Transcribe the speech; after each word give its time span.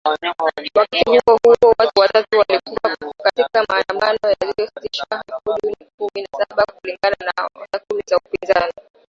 Wakati 0.73 1.03
huo 1.07 1.37
huo 1.43 1.55
watu 1.79 1.99
watatu 1.99 2.37
walikufa 2.39 2.95
katika 3.23 3.65
maandamano 3.69 4.19
yaliyositishwa 4.39 5.05
hapo 5.09 5.57
Juni 5.63 5.87
kumi 5.97 6.27
na 6.39 6.45
saba 6.49 6.65
kulingana 6.81 7.15
na 7.25 7.49
takwimu 7.71 8.03
za 8.09 8.17
upinzani. 8.17 8.73